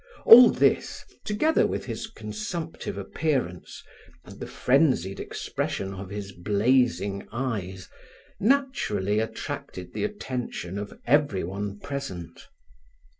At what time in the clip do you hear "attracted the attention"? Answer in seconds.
9.19-10.79